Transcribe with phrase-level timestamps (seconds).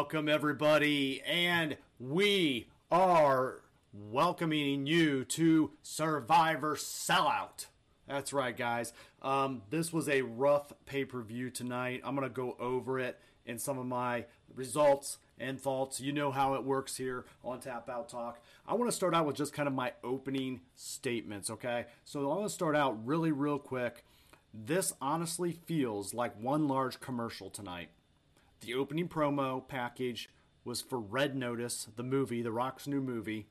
[0.00, 3.60] Welcome, everybody, and we are
[3.92, 7.66] welcoming you to Survivor Sellout.
[8.08, 8.94] That's right, guys.
[9.20, 12.00] Um, this was a rough pay per view tonight.
[12.02, 16.00] I'm going to go over it in some of my results and thoughts.
[16.00, 18.40] You know how it works here on Tap Out Talk.
[18.66, 21.84] I want to start out with just kind of my opening statements, okay?
[22.06, 24.06] So I'm going to start out really, real quick.
[24.54, 27.90] This honestly feels like one large commercial tonight.
[28.60, 30.28] The opening promo package
[30.64, 33.48] was for Red Notice, the movie, The Rock's new movie,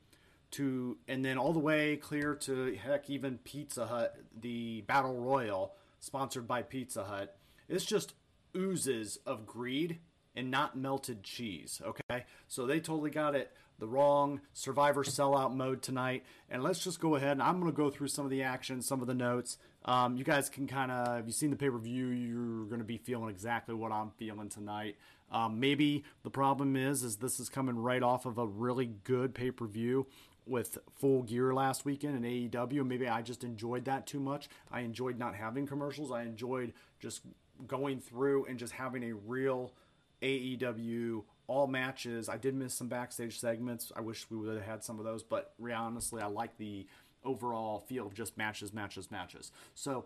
[0.51, 5.73] to and then all the way clear to heck even Pizza Hut, the Battle Royal,
[5.99, 7.37] sponsored by Pizza Hut.
[7.67, 8.13] It's just
[8.55, 9.99] oozes of greed
[10.35, 11.81] and not melted cheese.
[11.85, 16.23] Okay, so they totally got it the wrong Survivor sellout mode tonight.
[16.49, 18.81] And let's just go ahead and I'm going to go through some of the action,
[18.81, 19.57] some of the notes.
[19.85, 22.79] Um, you guys can kind of, if you've seen the pay per view, you're going
[22.79, 24.97] to be feeling exactly what I'm feeling tonight.
[25.31, 29.33] Um, maybe the problem is, is this is coming right off of a really good
[29.33, 30.07] pay per view
[30.45, 32.85] with full gear last weekend in AEW.
[32.85, 34.49] Maybe I just enjoyed that too much.
[34.71, 36.11] I enjoyed not having commercials.
[36.11, 37.21] I enjoyed just
[37.67, 39.73] going through and just having a real
[40.21, 42.29] AEW all matches.
[42.29, 43.91] I did miss some backstage segments.
[43.95, 46.85] I wish we would have had some of those, but honestly, I like the
[47.25, 49.51] overall feel of just matches, matches, matches.
[49.73, 50.05] So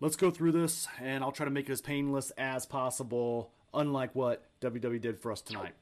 [0.00, 4.14] let's go through this, and I'll try to make it as painless as possible, unlike
[4.14, 5.74] what WWE did for us tonight.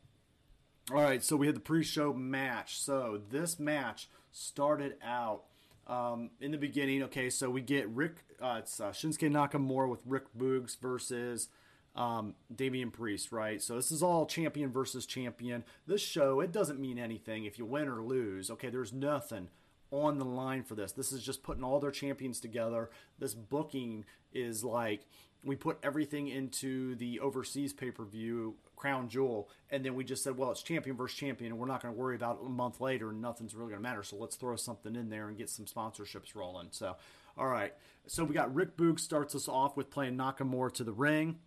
[0.91, 2.81] All right, so we had the pre-show match.
[2.81, 5.43] So this match started out
[5.87, 7.03] um, in the beginning.
[7.05, 8.17] Okay, so we get Rick.
[8.41, 11.49] Uh, it's uh, Shinsuke Nakamura with Rick Boogs versus
[11.97, 13.61] um, Damian Priest, right?
[13.61, 15.65] So this is all champion versus champion.
[15.87, 18.51] This show, it doesn't mean anything if you win or lose.
[18.51, 19.49] Okay, there's nothing
[19.91, 20.93] on the line for this.
[20.93, 22.91] This is just putting all their champions together.
[23.19, 25.07] This booking is like
[25.43, 30.23] we put everything into the overseas pay per view Crown Jewel, and then we just
[30.23, 32.51] said, well, it's champion versus champion, and we're not going to worry about it a
[32.51, 34.03] month later, and nothing's really going to matter.
[34.03, 36.69] So let's throw something in there and get some sponsorships rolling.
[36.73, 36.97] So,
[37.39, 37.73] all right.
[38.07, 41.39] So we got Rick Boog starts us off with playing Nakamura to the ring.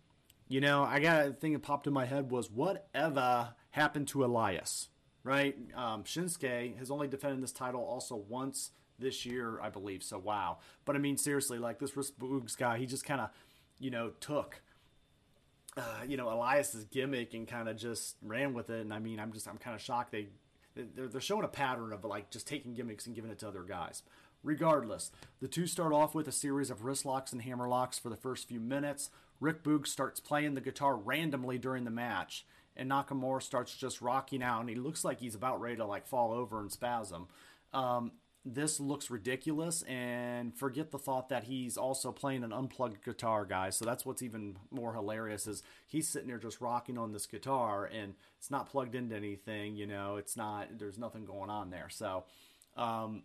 [0.50, 4.24] You know, I got a thing that popped in my head was whatever happened to
[4.24, 4.88] Elias,
[5.22, 5.56] right?
[5.76, 10.02] Um, Shinsuke has only defended this title also once this year, I believe.
[10.02, 10.58] So wow.
[10.84, 13.30] But I mean, seriously, like this Rick Boogs guy, he just kind of,
[13.78, 14.60] you know, took.
[15.76, 19.20] Uh, you know Elias's gimmick and kind of just ran with it, and I mean
[19.20, 20.26] I'm just I'm kind of shocked they
[20.74, 23.62] they're, they're showing a pattern of like just taking gimmicks and giving it to other
[23.62, 24.02] guys.
[24.42, 28.08] Regardless, the two start off with a series of wrist locks and hammer locks for
[28.08, 29.10] the first few minutes.
[29.40, 32.46] Rick Boog starts playing the guitar randomly during the match,
[32.76, 36.06] and Nakamura starts just rocking out, and he looks like he's about ready to like
[36.06, 37.26] fall over and spasm.
[37.72, 38.12] Um,
[38.44, 43.76] this looks ridiculous, and forget the thought that he's also playing an unplugged guitar, guys.
[43.76, 47.84] So that's what's even more hilarious is he's sitting there just rocking on this guitar,
[47.84, 49.76] and it's not plugged into anything.
[49.76, 50.78] You know, it's not.
[50.78, 51.88] There's nothing going on there.
[51.88, 52.24] So.
[52.76, 53.22] Um,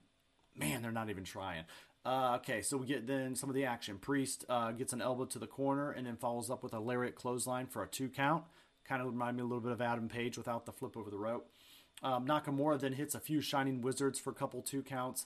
[0.56, 1.66] Man, they're not even trying.
[2.06, 3.98] Uh, okay, so we get then some of the action.
[3.98, 7.16] Priest uh, gets an elbow to the corner and then follows up with a lariat
[7.16, 8.44] clothesline for a two count.
[8.88, 11.18] Kind of remind me a little bit of Adam Page without the flip over the
[11.18, 11.50] rope.
[12.04, 15.26] Um, Nakamura then hits a few Shining Wizards for a couple two counts.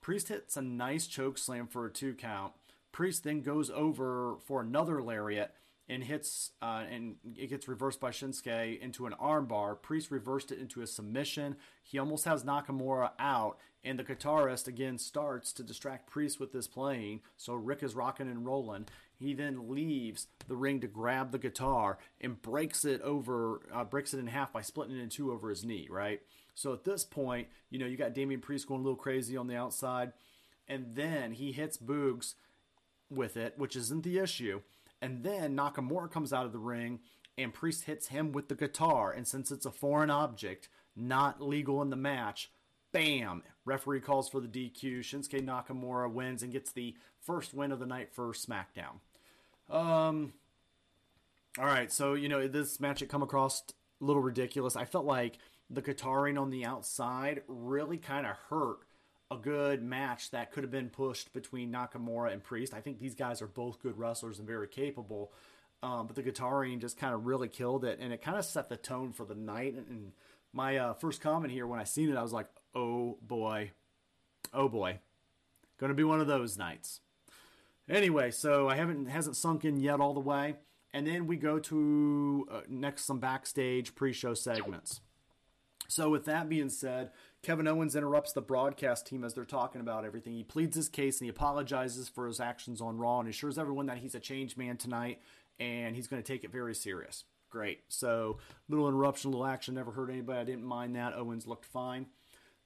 [0.00, 2.52] Priest hits a nice choke slam for a two count.
[2.92, 5.54] Priest then goes over for another lariat
[5.90, 9.82] and hits uh, and it gets reversed by Shinsuke into an armbar.
[9.82, 11.56] Priest reversed it into a submission.
[11.82, 16.68] He almost has Nakamura out, and the guitarist again starts to distract Priest with this
[16.68, 17.22] playing.
[17.36, 18.86] So Rick is rocking and rolling.
[19.18, 24.14] He then leaves the ring to grab the guitar and breaks it over, uh, breaks
[24.14, 25.88] it in half by splitting it in two over his knee.
[25.90, 26.20] Right.
[26.54, 29.48] So at this point, you know you got Damian Priest going a little crazy on
[29.48, 30.12] the outside,
[30.68, 32.34] and then he hits Boogs
[33.10, 34.60] with it, which isn't the issue.
[35.02, 37.00] And then Nakamura comes out of the ring
[37.38, 39.12] and Priest hits him with the guitar.
[39.12, 42.50] And since it's a foreign object, not legal in the match,
[42.92, 43.42] bam!
[43.64, 45.00] Referee calls for the DQ.
[45.00, 49.00] Shinsuke Nakamura wins and gets the first win of the night for SmackDown.
[49.70, 50.32] Um,
[51.58, 53.62] all right, so you know this match had come across
[54.00, 54.76] a little ridiculous.
[54.76, 55.38] I felt like
[55.68, 58.80] the guitaring on the outside really kind of hurt
[59.30, 62.74] a good match that could have been pushed between Nakamura and Priest.
[62.74, 65.32] I think these guys are both good wrestlers and very capable.
[65.82, 68.68] Um, but the guitaring just kind of really killed it, and it kind of set
[68.68, 69.74] the tone for the night.
[69.74, 70.12] And
[70.52, 73.70] my uh, first comment here when I seen it, I was like, "Oh boy,
[74.52, 74.98] oh boy,
[75.78, 77.00] going to be one of those nights."
[77.88, 80.56] Anyway, so I haven't hasn't sunk in yet all the way,
[80.92, 85.00] and then we go to uh, next some backstage pre-show segments.
[85.88, 87.10] So, with that being said,
[87.42, 90.34] Kevin Owens interrupts the broadcast team as they're talking about everything.
[90.34, 93.86] He pleads his case and he apologizes for his actions on Raw and assures everyone
[93.86, 95.20] that he's a changed man tonight
[95.58, 97.24] and he's going to take it very serious.
[97.50, 97.80] Great.
[97.88, 98.38] So
[98.68, 100.38] little interruption, little action, never hurt anybody.
[100.38, 101.14] I didn't mind that.
[101.14, 102.06] Owens looked fine.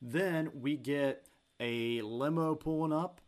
[0.03, 1.27] Then we get
[1.59, 3.21] a limo pulling up,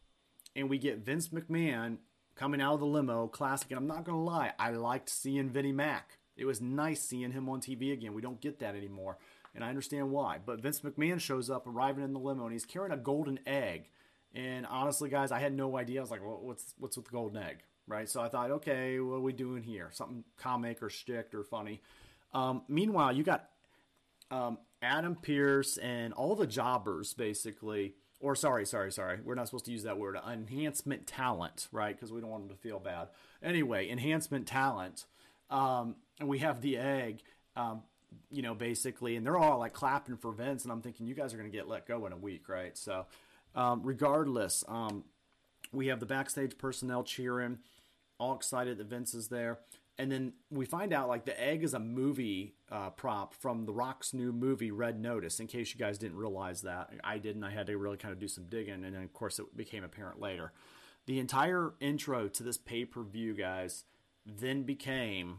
[0.55, 1.99] and we get Vince McMahon
[2.35, 3.71] coming out of the limo, classic.
[3.71, 6.19] And I'm not gonna lie, I liked seeing Vinnie Mac.
[6.37, 8.13] It was nice seeing him on TV again.
[8.13, 9.17] We don't get that anymore,
[9.57, 10.39] and I understand why.
[10.45, 13.89] But Vince McMahon shows up, arriving in the limo, and he's carrying a golden egg.
[14.35, 15.99] And honestly, guys, I had no idea.
[16.01, 17.59] I was like, well, "What's what's with the golden egg?"
[17.89, 18.09] Right?
[18.09, 19.89] So I thought, okay, what are we doing here?
[19.93, 21.81] Something comic or shtick or funny.
[22.33, 23.49] Um, meanwhile, you got
[24.31, 29.19] um, Adam Pearce and all the jobbers basically or sorry, sorry, sorry.
[29.23, 30.17] We're not supposed to use that word.
[30.27, 31.95] Enhancement talent, right?
[31.95, 33.09] Because we don't want them to feel bad.
[33.43, 35.05] Anyway, enhancement talent.
[35.51, 37.23] Um, and we have the egg,
[37.57, 37.83] um,
[38.31, 41.33] you know, basically, and they're all like clapping for Vince, and I'm thinking you guys
[41.33, 42.77] are going to get let go in a week, right?
[42.77, 43.07] So,
[43.55, 45.05] um, regardless, um,
[45.73, 47.59] we have the backstage personnel cheering,
[48.19, 49.59] all excited that Vince is there.
[49.99, 53.73] And then we find out like the egg is a movie uh, prop from the
[53.73, 56.91] rock's new movie red notice in case you guys didn't realize that.
[57.03, 57.45] I didn't.
[57.45, 59.85] I had to really kind of do some digging and then of course it became
[59.85, 60.53] apparent later.
[61.07, 63.85] The entire intro to this pay-per-view guys
[64.27, 65.39] then became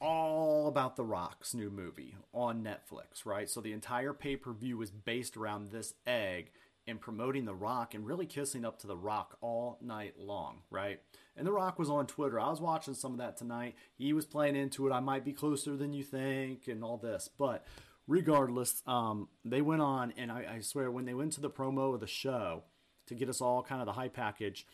[0.00, 5.36] all about the rock's new movie on netflix right so the entire pay-per-view was based
[5.36, 6.50] around this egg
[6.86, 11.00] and promoting the rock and really kissing up to the rock all night long right
[11.36, 12.38] and The Rock was on Twitter.
[12.38, 13.74] I was watching some of that tonight.
[13.96, 14.92] He was playing into it.
[14.92, 17.28] I might be closer than you think, and all this.
[17.36, 17.64] But
[18.06, 21.94] regardless, um, they went on, and I, I swear, when they went to the promo
[21.94, 22.62] of the show
[23.06, 24.66] to get us all kind of the high package,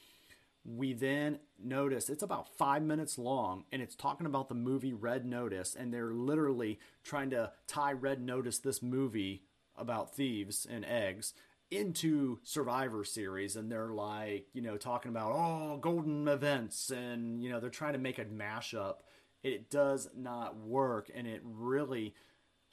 [0.65, 5.25] we then notice it's about five minutes long and it's talking about the movie Red
[5.25, 5.75] Notice.
[5.75, 9.43] And they're literally trying to tie Red Notice, this movie
[9.77, 11.33] about thieves and eggs,
[11.71, 17.51] into Survivor Series and they're like, you know, talking about oh golden events and you
[17.51, 18.97] know they're trying to make a mashup.
[19.43, 22.15] It does not work, and it really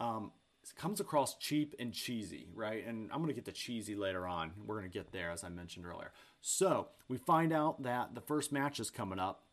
[0.02, 0.32] um,
[0.76, 2.86] comes across cheap and cheesy, right?
[2.86, 4.52] And I'm going to get to cheesy later on.
[4.66, 6.12] We're going to get there, as I mentioned earlier.
[6.42, 9.44] So we find out that the first match is coming up,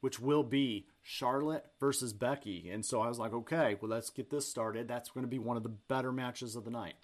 [0.00, 2.70] which will be Charlotte versus Becky.
[2.70, 4.88] And so I was like, okay, well, let's get this started.
[4.88, 6.94] That's going to be one of the better matches of the night.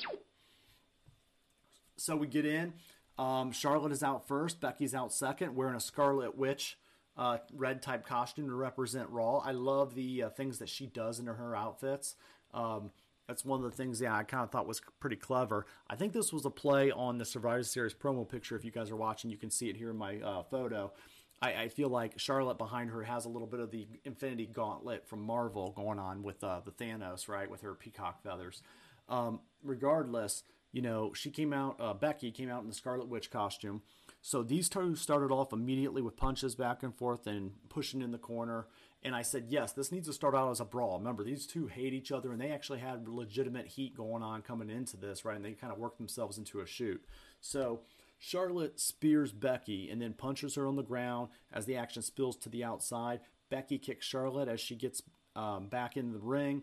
[1.97, 2.75] So we get in.
[3.19, 4.61] Um, Charlotte is out first.
[4.61, 6.79] Becky's out second, wearing a Scarlet Witch
[7.17, 9.39] uh, red type costume to represent Raw.
[9.39, 12.15] I love the uh, things that she does in her outfits.
[12.55, 12.91] Um,
[13.31, 15.65] that's one of the things, yeah, I kind of thought was pretty clever.
[15.89, 18.57] I think this was a play on the Survivor Series promo picture.
[18.57, 20.93] If you guys are watching, you can see it here in my uh, photo.
[21.41, 25.07] I, I, feel like Charlotte behind her has a little bit of the Infinity Gauntlet
[25.07, 28.65] from Marvel going on with uh, the Thanos, right, with her peacock feathers.
[29.09, 30.43] Um, regardless,
[30.73, 33.83] you know, she came out, uh, Becky came out in the Scarlet Witch costume.
[34.23, 38.19] So these two started off immediately with punches back and forth and pushing in the
[38.19, 38.67] corner.
[39.03, 40.99] And I said, yes, this needs to start out as a brawl.
[40.99, 44.69] Remember, these two hate each other and they actually had legitimate heat going on coming
[44.69, 45.37] into this, right?
[45.37, 47.03] And they kind of worked themselves into a shoot.
[47.41, 47.81] So
[48.19, 52.51] Charlotte spears Becky and then punches her on the ground as the action spills to
[52.51, 53.21] the outside.
[53.49, 55.03] Becky kicks Charlotte as she gets
[55.35, 56.63] um, back in the ring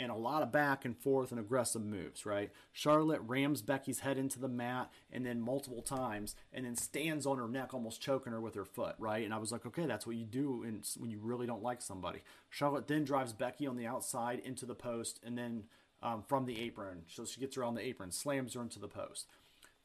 [0.00, 2.50] and a lot of back and forth and aggressive moves, right?
[2.72, 7.36] Charlotte rams Becky's head into the mat and then multiple times and then stands on
[7.36, 9.24] her neck, almost choking her with her foot, right?
[9.24, 10.64] And I was like, okay, that's what you do
[10.98, 12.20] when you really don't like somebody.
[12.48, 15.64] Charlotte then drives Becky on the outside into the post and then
[16.02, 17.02] um, from the apron.
[17.06, 19.26] So she gets her on the apron, slams her into the post.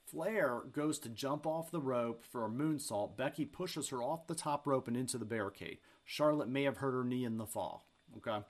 [0.10, 3.18] Flair goes to jump off the rope for a moonsault.
[3.18, 5.80] Becky pushes her off the top rope and into the barricade.
[6.06, 7.86] Charlotte may have hurt her knee in the fall.
[8.18, 8.46] Okay.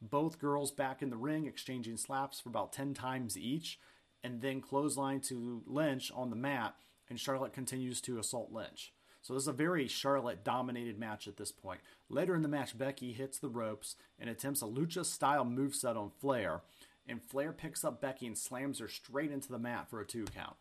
[0.00, 3.78] Both girls back in the ring, exchanging slaps for about 10 times each,
[4.22, 6.74] and then clothesline to Lynch on the mat,
[7.08, 8.92] and Charlotte continues to assault Lynch.
[9.22, 11.80] So this is a very Charlotte dominated match at this point.
[12.08, 16.10] Later in the match, Becky hits the ropes and attempts a lucha style moveset on
[16.20, 16.62] Flair,
[17.06, 20.24] and Flair picks up Becky and slams her straight into the mat for a two
[20.24, 20.56] count.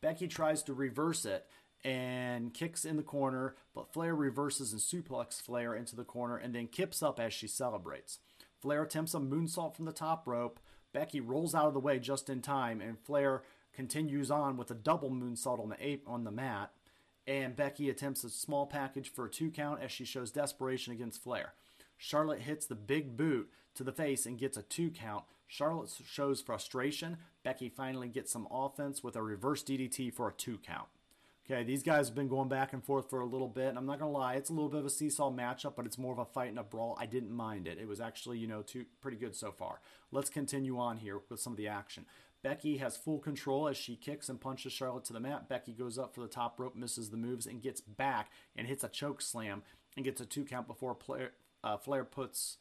[0.00, 1.46] Becky tries to reverse it
[1.84, 6.54] and kicks in the corner, but Flair reverses and suplex Flair into the corner and
[6.54, 8.18] then kips up as she celebrates.
[8.60, 10.58] Flair attempts a moonsault from the top rope.
[10.92, 14.74] Becky rolls out of the way just in time, and Flair continues on with a
[14.74, 16.72] double moonsault on the ape on the mat.
[17.26, 21.22] And Becky attempts a small package for a two count as she shows desperation against
[21.22, 21.52] Flair.
[21.96, 25.24] Charlotte hits the big boot to the face and gets a two count.
[25.46, 27.18] Charlotte shows frustration.
[27.42, 30.88] Becky finally gets some offense with a reverse DDT for a two count.
[31.50, 33.74] Okay, these guys have been going back and forth for a little bit.
[33.74, 36.12] I'm not gonna lie, it's a little bit of a seesaw matchup, but it's more
[36.12, 36.94] of a fight and a brawl.
[37.00, 37.78] I didn't mind it.
[37.78, 39.80] It was actually, you know, too, pretty good so far.
[40.12, 42.04] Let's continue on here with some of the action.
[42.42, 45.48] Becky has full control as she kicks and punches Charlotte to the mat.
[45.48, 48.84] Becky goes up for the top rope, misses the moves, and gets back and hits
[48.84, 49.62] a choke slam
[49.96, 50.98] and gets a two count before
[51.64, 52.58] uh, Flair puts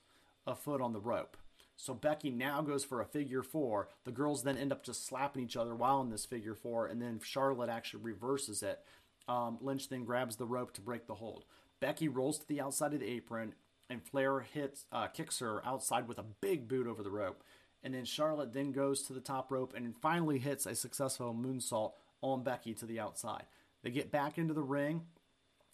[0.48, 1.36] a foot on the rope.
[1.78, 3.88] So Becky now goes for a figure four.
[4.04, 7.02] The girls then end up just slapping each other while in this figure four, and
[7.02, 8.80] then Charlotte actually reverses it.
[9.28, 11.46] Um, Lynch then grabs the rope to break the hold.
[11.80, 13.54] Becky rolls to the outside of the apron,
[13.90, 17.44] and Flair hits uh, kicks her outside with a big boot over the rope.
[17.84, 21.92] And then Charlotte then goes to the top rope and finally hits a successful moonsault
[22.22, 23.44] on Becky to the outside.
[23.84, 25.04] They get back into the ring.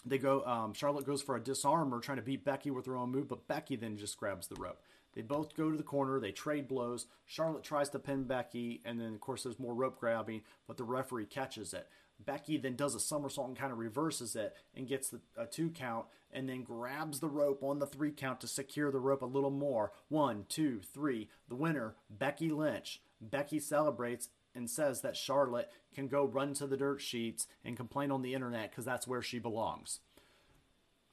[0.06, 0.44] They go.
[0.46, 3.48] Um, Charlotte goes for a disarmer, trying to beat Becky with her own move, but
[3.48, 4.82] Becky then just grabs the rope.
[5.16, 6.20] They both go to the corner.
[6.20, 7.06] They trade blows.
[7.26, 10.84] Charlotte tries to pin Becky, and then of course there's more rope grabbing, but the
[10.84, 11.88] referee catches it.
[12.24, 15.70] Becky then does a somersault and kind of reverses it and gets the, a two
[15.70, 19.26] count and then grabs the rope on the three count to secure the rope a
[19.26, 19.92] little more.
[20.10, 21.30] One, two, three.
[21.48, 23.02] The winner, Becky Lynch.
[23.22, 28.12] Becky celebrates and says that Charlotte can go run to the dirt sheets and complain
[28.12, 30.00] on the internet because that's where she belongs.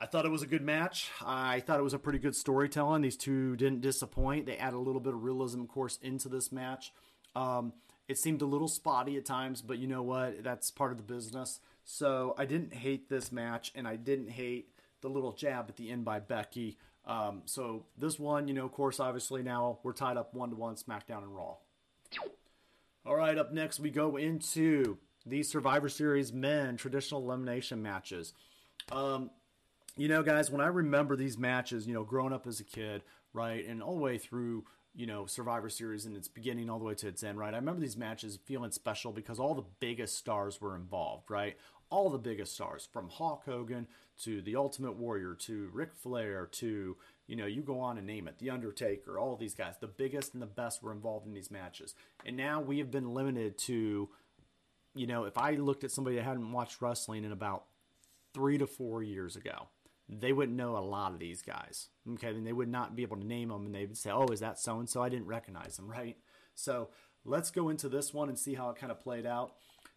[0.00, 1.10] I thought it was a good match.
[1.24, 3.02] I thought it was a pretty good storytelling.
[3.02, 4.46] These two didn't disappoint.
[4.46, 6.92] They add a little bit of realism, of course, into this match.
[7.36, 7.74] Um,
[8.08, 10.42] it seemed a little spotty at times, but you know what?
[10.42, 11.60] That's part of the business.
[11.84, 14.70] So I didn't hate this match, and I didn't hate
[15.02, 16.78] the little jab at the end by Becky.
[17.06, 20.56] Um, so this one, you know, of course, obviously now we're tied up one to
[20.56, 21.56] one SmackDown and Raw.
[23.04, 28.32] All right, up next we go into the Survivor Series men traditional elimination matches.
[28.92, 29.30] Um,
[30.00, 33.02] you know, guys, when I remember these matches, you know, growing up as a kid,
[33.34, 34.64] right, and all the way through
[34.94, 37.54] you know, Survivor Series and its beginning all the way to its end, right?
[37.54, 41.56] I remember these matches feeling special because all the biggest stars were involved, right?
[41.90, 43.86] All the biggest stars, from Hulk Hogan
[44.22, 48.26] to the Ultimate Warrior to Ric Flair to, you know, you go on and name
[48.26, 51.50] it, The Undertaker, all these guys, the biggest and the best were involved in these
[51.50, 51.94] matches.
[52.24, 54.08] And now we have been limited to,
[54.94, 57.64] you know, if I looked at somebody that hadn't watched wrestling in about
[58.34, 59.68] three to four years ago,
[60.10, 61.88] they wouldn't know a lot of these guys.
[62.14, 64.26] Okay, then they would not be able to name them, and they would say, "Oh,
[64.28, 66.16] is that so and so?" I didn't recognize them, right?
[66.54, 66.88] So
[67.24, 69.52] let's go into this one and see how it kind of played out.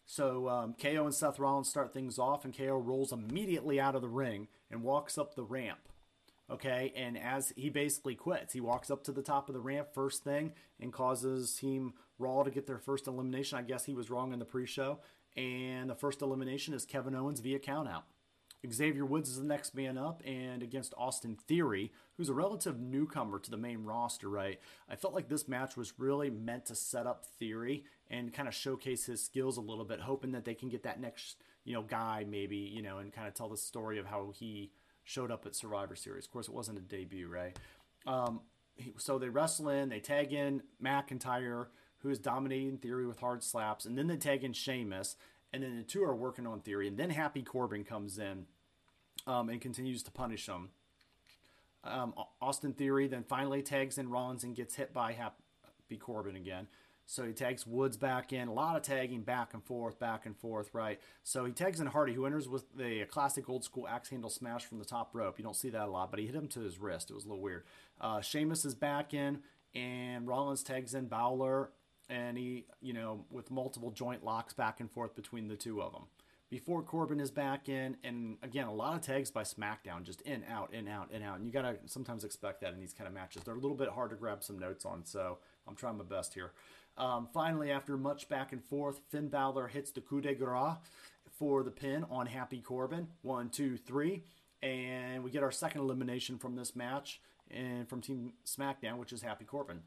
[0.05, 4.01] So um, KO and Seth Rollins start things off, and KO rolls immediately out of
[4.01, 5.79] the ring and walks up the ramp.
[6.51, 9.87] Okay, and as he basically quits, he walks up to the top of the ramp
[9.93, 13.57] first thing and causes Team Raw to get their first elimination.
[13.57, 14.99] I guess he was wrong in the pre-show,
[15.37, 18.03] and the first elimination is Kevin Owens via countout.
[18.71, 23.39] Xavier Woods is the next man up, and against Austin Theory, who's a relative newcomer
[23.39, 24.59] to the main roster, right?
[24.89, 28.53] I felt like this match was really meant to set up Theory and kind of
[28.53, 31.81] showcase his skills a little bit, hoping that they can get that next, you know,
[31.81, 34.71] guy maybe, you know, and kind of tell the story of how he
[35.03, 36.25] showed up at Survivor Series.
[36.25, 37.57] Of course, it wasn't a debut, right?
[38.07, 38.41] Um,
[38.97, 41.67] so they wrestle in, they tag in McIntyre,
[41.99, 45.15] who is dominating Theory with hard slaps, and then they tag in Sheamus,
[45.51, 48.45] and then the two are working on Theory, and then Happy Corbin comes in
[49.27, 50.69] um, and continues to punish him.
[51.83, 56.67] Um, Austin Theory then finally tags in Rollins and gets hit by Happy Corbin again.
[57.05, 58.47] So he tags Woods back in.
[58.47, 61.01] A lot of tagging back and forth, back and forth, right?
[61.23, 64.65] So he tags in Hardy, who enters with the classic old school axe handle smash
[64.65, 65.37] from the top rope.
[65.37, 67.09] You don't see that a lot, but he hit him to his wrist.
[67.11, 67.65] It was a little weird.
[67.99, 69.39] Uh, Sheamus is back in,
[69.75, 71.71] and Rollins tags in Balor,
[72.09, 75.91] and he, you know, with multiple joint locks back and forth between the two of
[75.91, 76.03] them
[76.53, 77.97] before Corbin is back in.
[78.03, 81.37] And again, a lot of tags by SmackDown, just in, out, in, out, in, out.
[81.37, 83.41] And you got to sometimes expect that in these kind of matches.
[83.41, 86.35] They're a little bit hard to grab some notes on, so I'm trying my best
[86.35, 86.51] here.
[86.95, 90.75] Um, finally, after much back and forth, Finn Balor hits the coup de grace
[91.39, 93.07] for the pin on Happy Corbin.
[93.23, 94.21] One, two, three.
[94.61, 97.19] And we get our second elimination from this match
[97.49, 99.79] and from Team SmackDown, which is Happy Corbin.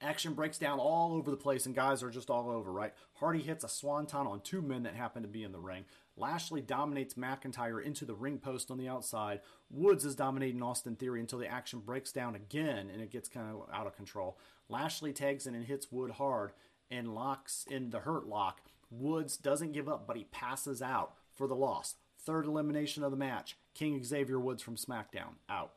[0.00, 2.94] Action breaks down all over the place, and guys are just all over, right?
[3.14, 5.84] Hardy hits a swanton on two men that happen to be in the ring.
[6.16, 9.40] Lashley dominates McIntyre into the ring post on the outside.
[9.70, 13.48] Woods is dominating Austin Theory until the action breaks down again and it gets kind
[13.48, 14.38] of out of control.
[14.68, 16.52] Lashley tags in and hits Wood hard
[16.90, 18.62] and locks in the hurt lock.
[18.90, 21.94] Woods doesn't give up, but he passes out for the loss.
[22.20, 23.56] Third elimination of the match.
[23.74, 25.72] King Xavier Woods from SmackDown out.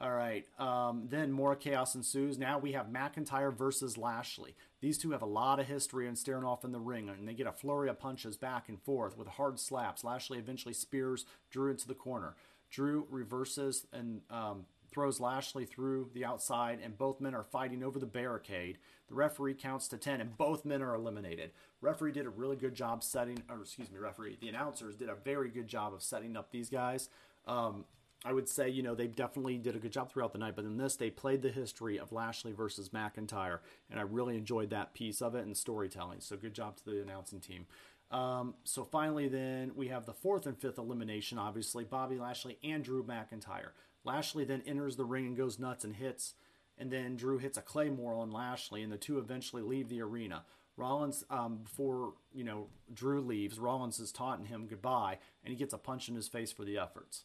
[0.00, 0.46] All right.
[0.58, 2.38] Um, then more chaos ensues.
[2.38, 4.54] Now we have McIntyre versus Lashley.
[4.80, 7.34] These two have a lot of history and staring off in the ring, and they
[7.34, 10.02] get a flurry of punches back and forth with hard slaps.
[10.02, 12.34] Lashley eventually spears Drew into the corner.
[12.70, 17.98] Drew reverses and um, throws Lashley through the outside, and both men are fighting over
[17.98, 18.78] the barricade.
[19.08, 21.50] The referee counts to 10, and both men are eliminated.
[21.82, 25.14] Referee did a really good job setting, or excuse me, referee, the announcers did a
[25.14, 27.10] very good job of setting up these guys.
[27.46, 27.84] Um,
[28.24, 30.66] I would say, you know, they definitely did a good job throughout the night, but
[30.66, 33.60] in this, they played the history of Lashley versus McIntyre,
[33.90, 36.20] and I really enjoyed that piece of it and storytelling.
[36.20, 37.66] So good job to the announcing team.
[38.10, 41.38] Um, so finally, then we have the fourth and fifth elimination.
[41.38, 43.70] Obviously, Bobby Lashley and Drew McIntyre.
[44.04, 46.34] Lashley then enters the ring and goes nuts and hits,
[46.76, 50.44] and then Drew hits a Claymore on Lashley, and the two eventually leave the arena.
[50.76, 55.74] Rollins, um, before you know Drew leaves, Rollins is taunting him goodbye, and he gets
[55.74, 57.24] a punch in his face for the efforts.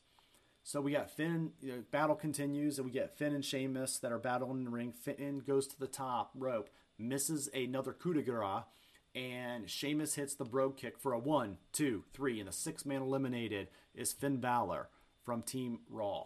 [0.67, 1.51] So we got Finn.
[1.61, 4.71] You know, battle continues, and we get Finn and Sheamus that are battling in the
[4.71, 4.91] ring.
[4.91, 8.63] Finn goes to the top rope, misses another coup de grace,
[9.13, 13.03] and Sheamus hits the Brogue Kick for a one, two, three, and the six man
[13.03, 14.89] eliminated is Finn Balor
[15.23, 16.23] from Team Raw.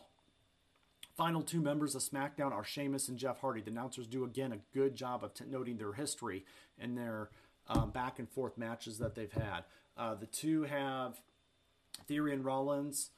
[1.17, 3.59] Final two members of SmackDown are Sheamus and Jeff Hardy.
[3.59, 6.45] The announcers do again a good job of t- noting their history
[6.79, 7.29] and their
[7.67, 9.65] um, back and forth matches that they've had.
[9.97, 11.19] Uh, the two have
[12.07, 13.09] Theory and Rollins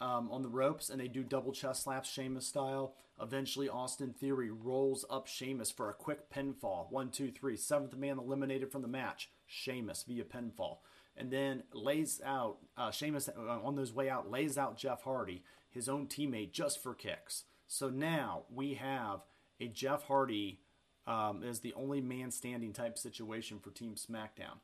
[0.00, 2.94] um, on the ropes, and they do double chest slaps, Sheamus style.
[3.20, 6.90] Eventually, Austin Theory rolls up Sheamus for a quick pinfall.
[6.90, 7.56] One, two, three.
[7.56, 10.78] Seventh man eliminated from the match, Sheamus via pinfall.
[11.16, 15.44] And then lays out, uh, Sheamus uh, on his way out, lays out Jeff Hardy,
[15.70, 17.44] his own teammate, just for kicks.
[17.68, 19.20] So now we have
[19.60, 20.60] a Jeff Hardy
[21.06, 24.58] um, as the only man standing type situation for Team SmackDown.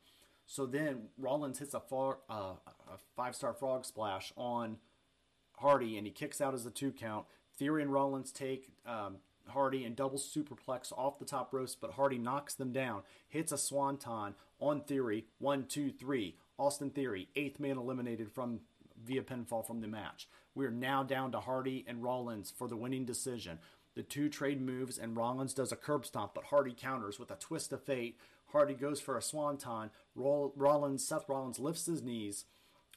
[0.47, 4.79] So then Rollins hits a, uh, a five star frog splash on
[5.61, 7.27] Hardy, and he kicks out as a two count.
[7.59, 9.17] Theory and Rollins take um,
[9.49, 13.59] Hardy and double superplex off the top ropes, but Hardy knocks them down, hits a
[13.59, 15.27] swanton on Theory.
[15.39, 16.37] One, two, three.
[16.59, 18.61] Austin Theory, eighth man eliminated from
[19.03, 20.29] via pinfall from the match.
[20.55, 23.59] We are now down to Hardy and Rollins for the winning decision.
[23.95, 27.37] The two trade moves, and Rollins does a curb stomp, but Hardy counters with a
[27.37, 28.19] twist of fate.
[28.53, 29.91] Hardy goes for a swanton.
[30.15, 32.45] Rollins, Seth Rollins lifts his knees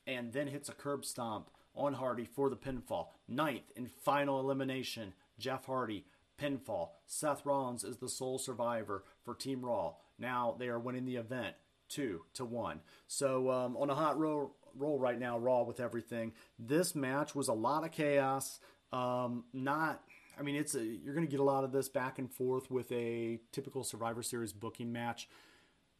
[0.05, 3.07] and then hits a curb stomp on Hardy for the pinfall.
[3.27, 6.05] Ninth and final elimination, Jeff Hardy,
[6.39, 6.89] pinfall.
[7.05, 9.93] Seth Rollins is the sole survivor for Team Raw.
[10.19, 11.55] Now they are winning the event
[11.89, 12.81] two to one.
[13.07, 16.33] So um, on a hot roll, roll right now, Raw with everything.
[16.57, 18.59] This match was a lot of chaos.
[18.91, 20.01] Um, not,
[20.37, 22.71] I mean, it's a you're going to get a lot of this back and forth
[22.71, 25.29] with a typical Survivor Series booking match.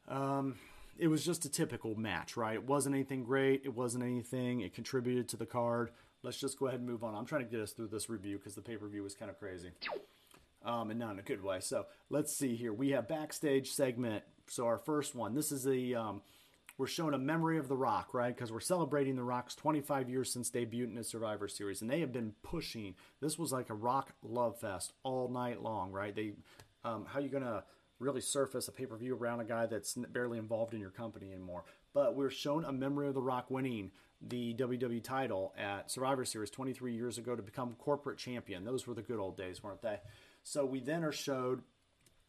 [0.08, 0.56] Um,
[0.98, 2.56] it was just a typical match, right?
[2.56, 3.62] It wasn't anything great.
[3.66, 4.62] It wasn't anything.
[4.62, 5.92] It contributed to the card.
[6.22, 7.16] Let's just go ahead and move on.
[7.16, 9.30] I'm trying to get us through this review because the pay per view was kind
[9.30, 9.72] of crazy,
[10.64, 11.60] um, and not in a good way.
[11.60, 12.72] So let's see here.
[12.72, 14.24] We have backstage segment.
[14.48, 15.34] So our first one.
[15.34, 16.22] This is a um,
[16.78, 18.36] we're showing a memory of The Rock, right?
[18.36, 22.00] Because we're celebrating The Rock's 25 years since debut in the Survivor Series, and they
[22.00, 22.96] have been pushing.
[23.22, 26.16] This was like a Rock love fest all night long, right?
[26.16, 26.34] They,
[26.84, 27.64] um, how you gonna
[28.04, 31.32] really surface a pay per view around a guy that's barely involved in your company
[31.32, 31.64] anymore.
[31.94, 36.50] But we're shown a memory of The Rock winning the WWE title at Survivor Series
[36.50, 38.64] 23 years ago to become corporate champion.
[38.64, 40.00] Those were the good old days, weren't they?
[40.44, 41.62] So we then are showed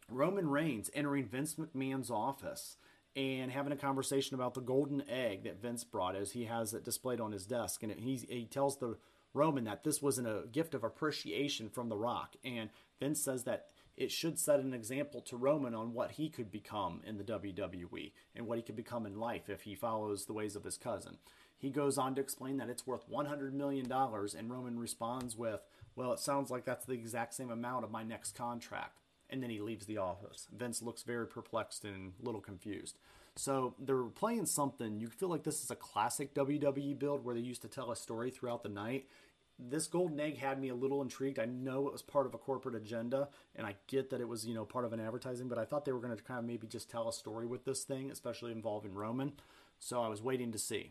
[0.09, 2.77] Roman Reigns entering Vince McMahon's office
[3.17, 6.85] and having a conversation about the golden egg that Vince brought as he has it
[6.85, 7.83] displayed on his desk.
[7.83, 8.97] And he, he tells the
[9.33, 12.35] Roman that this wasn't a gift of appreciation from The Rock.
[12.45, 16.51] And Vince says that it should set an example to Roman on what he could
[16.51, 20.33] become in the WWE and what he could become in life if he follows the
[20.33, 21.19] ways of his cousin.
[21.57, 25.61] He goes on to explain that it's worth $100 million, and Roman responds with,
[25.95, 28.99] Well, it sounds like that's the exact same amount of my next contract.
[29.31, 30.49] And then he leaves the office.
[30.55, 32.99] Vince looks very perplexed and a little confused.
[33.37, 35.01] So they're playing something.
[35.01, 37.97] You feel like this is a classic WWE build where they used to tell a
[37.97, 39.07] story throughout the night
[39.59, 41.39] this golden egg had me a little intrigued.
[41.39, 44.47] I know it was part of a corporate agenda, and I get that it was
[44.47, 46.45] you know part of an advertising, but I thought they were going to kind of
[46.45, 49.33] maybe just tell a story with this thing, especially involving Roman.
[49.79, 50.91] So I was waiting to see.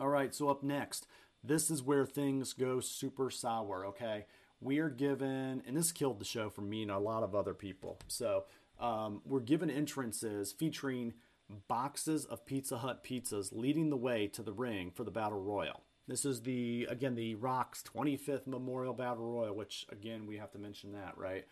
[0.00, 1.06] All right, so up next,
[1.42, 3.84] this is where things go super sour.
[3.86, 4.26] Okay,
[4.60, 7.54] we are given, and this killed the show for me and a lot of other
[7.54, 7.98] people.
[8.08, 8.44] So
[8.78, 11.14] um, we're given entrances featuring
[11.68, 15.82] boxes of Pizza Hut pizzas leading the way to the ring for the battle royal.
[16.10, 20.58] This is the again the Rock's 25th Memorial Battle Royal, which again we have to
[20.58, 21.44] mention that, right?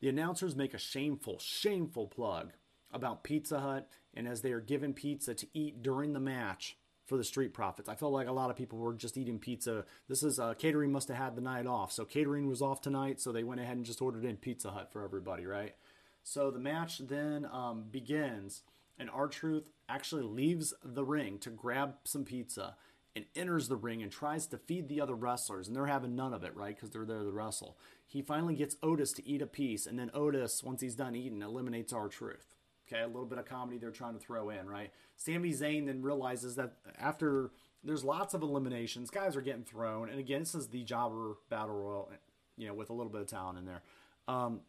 [0.00, 2.52] The announcers make a shameful, shameful plug
[2.92, 7.16] about Pizza Hut and as they are given pizza to eat during the match for
[7.16, 7.88] the Street Profits.
[7.88, 9.84] I felt like a lot of people were just eating pizza.
[10.08, 13.20] This is uh, catering must have had the night off, so catering was off tonight,
[13.20, 15.74] so they went ahead and just ordered in Pizza Hut for everybody, right?
[16.22, 18.62] So the match then um, begins,
[18.96, 22.76] and R-Truth actually leaves the ring to grab some pizza
[23.16, 26.34] and enters the ring and tries to feed the other wrestlers, and they're having none
[26.34, 26.74] of it, right?
[26.74, 27.78] Because they're there to wrestle.
[28.06, 31.42] He finally gets Otis to eat a piece, and then Otis, once he's done eating,
[31.42, 32.54] eliminates R-Truth.
[32.86, 34.90] Okay, a little bit of comedy they're trying to throw in, right?
[35.16, 37.50] Sami Zayn then realizes that after
[37.82, 41.74] there's lots of eliminations, guys are getting thrown, and again, this is the Jobber Battle
[41.74, 42.10] Royal,
[42.58, 43.82] you know, with a little bit of talent in there.
[44.26, 44.60] Um,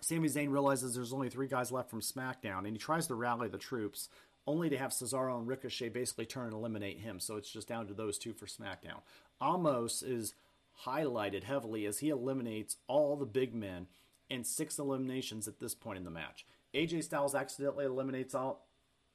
[0.00, 3.48] Sami Zayn realizes there's only three guys left from SmackDown, and he tries to rally
[3.48, 4.08] the troops
[4.46, 7.20] only to have Cesaro and Ricochet basically turn and eliminate him.
[7.20, 9.02] So it's just down to those two for SmackDown.
[9.40, 10.34] Omos is
[10.84, 13.86] highlighted heavily as he eliminates all the big men
[14.30, 16.46] and six eliminations at this point in the match.
[16.74, 18.66] AJ Styles accidentally eliminates all,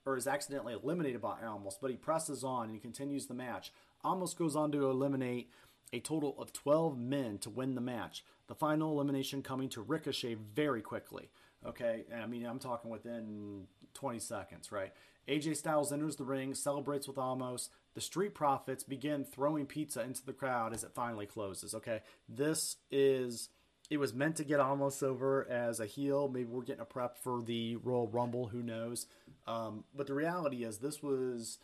[0.06, 3.74] or is accidentally eliminated by Omos, but he presses on and he continues the match.
[4.06, 5.50] Omos goes on to eliminate
[5.92, 8.24] a total of 12 men to win the match.
[8.48, 11.30] The final elimination coming to Ricochet very quickly.
[11.66, 13.66] Okay, I mean, I'm talking within
[13.98, 14.94] 20 seconds, right?
[15.28, 17.70] AJ Styles enters the ring, celebrates with Omos.
[17.96, 21.76] The Street Profits begin throwing pizza into the crowd as it finally closes.
[21.76, 23.50] Okay, this is.
[23.90, 26.28] It was meant to get Omos over as a heel.
[26.28, 28.48] Maybe we're getting a prep for the Royal Rumble.
[28.48, 29.08] Who knows?
[29.48, 31.58] Um, but the reality is, this was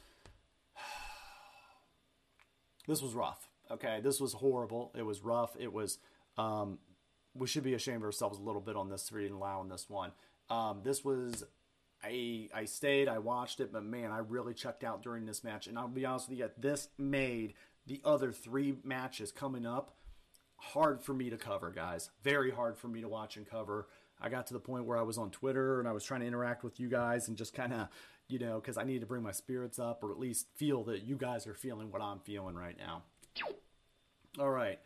[2.87, 3.49] this was rough.
[3.71, 4.91] Okay, this was horrible.
[4.97, 5.55] It was rough.
[5.59, 5.99] It was.
[6.37, 6.79] Um,
[7.35, 9.89] we should be ashamed of ourselves a little bit on this for even allowing this
[9.89, 10.11] one.
[10.49, 11.43] Um, this was.
[12.03, 13.07] I I stayed.
[13.07, 15.67] I watched it, but man, I really checked out during this match.
[15.67, 17.53] And I'll be honest with you, this made
[17.87, 19.95] the other three matches coming up
[20.57, 22.09] hard for me to cover, guys.
[22.23, 23.87] Very hard for me to watch and cover.
[24.21, 26.27] I got to the point where I was on Twitter and I was trying to
[26.27, 27.89] interact with you guys and just kind of,
[28.29, 31.03] you know, because I needed to bring my spirits up or at least feel that
[31.03, 33.03] you guys are feeling what I'm feeling right now.
[34.39, 34.79] All right.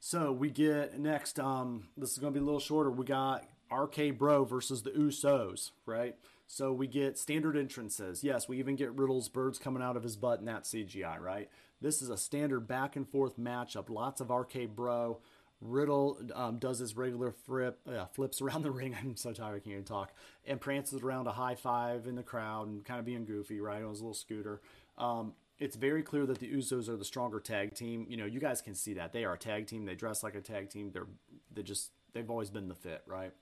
[0.00, 1.38] So we get next.
[1.38, 2.90] Um, this is going to be a little shorter.
[2.90, 6.16] We got RK Bro versus the Usos, right?
[6.50, 8.24] So we get standard entrances.
[8.24, 11.50] Yes, we even get Riddle's birds coming out of his butt in that CGI, right?
[11.82, 13.90] This is a standard back and forth matchup.
[13.90, 15.18] Lots of RK Bro.
[15.60, 18.96] Riddle um, does his regular flip, uh, flips around the ring.
[18.98, 20.14] I'm so tired I can't even talk.
[20.46, 23.82] And prances around a high five in the crowd and kind of being goofy, right,
[23.82, 24.62] on his little scooter.
[24.96, 28.06] Um, it's very clear that the Usos are the stronger tag team.
[28.08, 29.84] You know, you guys can see that they are a tag team.
[29.84, 30.92] They dress like a tag team.
[30.92, 31.08] They're
[31.52, 33.32] they just they've always been the fit, right?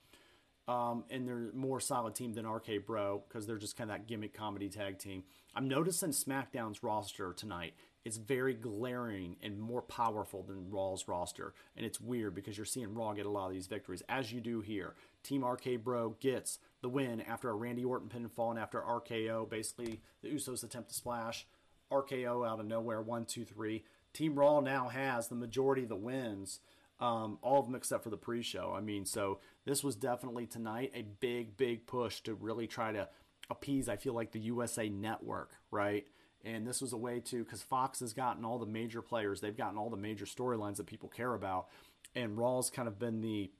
[0.67, 4.07] Um, and they're more solid team than RK Bro because they're just kind of that
[4.07, 5.23] gimmick comedy tag team.
[5.55, 11.85] I'm noticing SmackDown's roster tonight is very glaring and more powerful than Raw's roster, and
[11.85, 14.61] it's weird because you're seeing Raw get a lot of these victories as you do
[14.61, 14.95] here.
[15.23, 19.49] Team RK Bro gets the win after a Randy Orton pinfall and after RKO.
[19.49, 21.45] Basically, the Usos attempt to splash.
[21.91, 23.83] RKO out of nowhere, one, two, three.
[24.13, 26.59] Team Raw now has the majority of the wins,
[26.99, 28.73] um, all of them except for the pre-show.
[28.75, 33.07] I mean, so this was definitely tonight a big, big push to really try to
[33.49, 33.89] appease.
[33.89, 36.07] I feel like the USA Network, right?
[36.43, 39.57] And this was a way to because Fox has gotten all the major players, they've
[39.57, 41.67] gotten all the major storylines that people care about,
[42.15, 43.51] and Raw's kind of been the,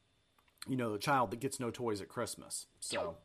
[0.67, 2.67] you know, the child that gets no toys at Christmas.
[2.79, 3.17] So.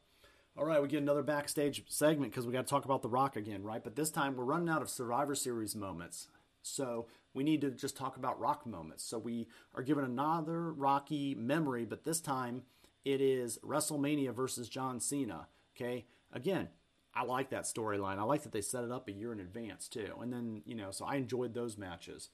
[0.54, 3.36] All right, we get another backstage segment because we got to talk about The Rock
[3.36, 3.82] again, right?
[3.82, 6.28] But this time we're running out of Survivor Series moments.
[6.62, 9.04] So we need to just talk about Rock moments.
[9.04, 12.62] So we are given another Rocky memory, but this time
[13.04, 15.48] it is WrestleMania versus John Cena.
[15.76, 16.68] Okay, again,
[17.14, 18.18] I like that storyline.
[18.18, 20.14] I like that they set it up a year in advance too.
[20.20, 22.30] And then, you know, so I enjoyed those matches.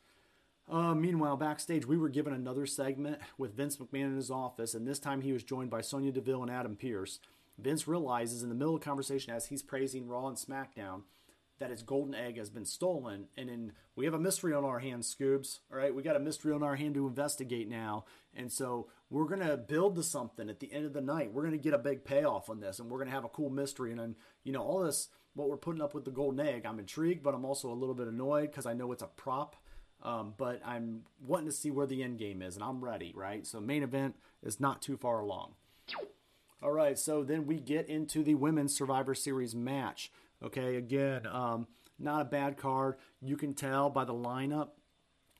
[0.71, 4.87] Uh, meanwhile, backstage, we were given another segment with Vince McMahon in his office, and
[4.87, 7.21] this time he was joined by Sonya Deville and Adam Pearce.
[7.57, 11.03] Vince realizes in the middle of the conversation as he's praising Raw and SmackDown
[11.59, 13.27] that his golden egg has been stolen.
[13.37, 15.59] And then we have a mystery on our hands, Scoobs.
[15.71, 18.05] All right, we got a mystery on our hand to investigate now.
[18.35, 21.33] And so we're going to build to something at the end of the night.
[21.33, 23.29] We're going to get a big payoff on this and we're going to have a
[23.29, 23.91] cool mystery.
[23.91, 26.79] And then, you know, all this, what we're putting up with the golden egg, I'm
[26.79, 29.57] intrigued, but I'm also a little bit annoyed because I know it's a prop.
[30.01, 33.45] Um, but I'm wanting to see where the end game is, and I'm ready, right?
[33.45, 35.55] So, main event is not too far along.
[36.61, 40.11] All right, so then we get into the women's Survivor Series match.
[40.43, 41.67] Okay, again, um,
[41.99, 42.97] not a bad card.
[43.21, 44.71] You can tell by the lineup.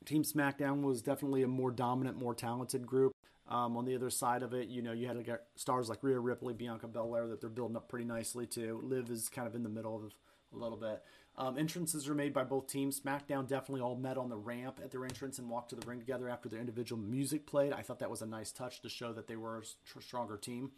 [0.05, 3.13] Team SmackDown was definitely a more dominant, more talented group.
[3.47, 6.19] Um, on the other side of it, you know, you had like stars like Rhea
[6.19, 8.79] Ripley, Bianca Belair that they're building up pretty nicely too.
[8.83, 10.13] Liv is kind of in the middle of
[10.53, 11.01] a little bit.
[11.37, 12.99] Um, entrances are made by both teams.
[12.99, 15.99] SmackDown definitely all met on the ramp at their entrance and walked to the ring
[15.99, 17.71] together after their individual music played.
[17.71, 19.59] I thought that was a nice touch to show that they were
[19.97, 20.71] a stronger team.